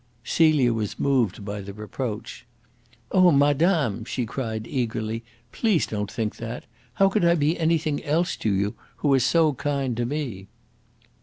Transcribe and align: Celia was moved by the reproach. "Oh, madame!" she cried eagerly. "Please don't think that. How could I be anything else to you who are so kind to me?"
Celia 0.23 0.73
was 0.73 0.97
moved 0.99 1.45
by 1.45 1.61
the 1.61 1.73
reproach. 1.73 2.43
"Oh, 3.11 3.29
madame!" 3.31 4.03
she 4.03 4.25
cried 4.25 4.65
eagerly. 4.65 5.23
"Please 5.51 5.85
don't 5.85 6.11
think 6.11 6.37
that. 6.37 6.63
How 6.95 7.07
could 7.07 7.23
I 7.23 7.35
be 7.35 7.55
anything 7.59 8.03
else 8.03 8.35
to 8.37 8.51
you 8.51 8.73
who 8.95 9.13
are 9.13 9.19
so 9.19 9.53
kind 9.53 9.95
to 9.97 10.05
me?" 10.07 10.47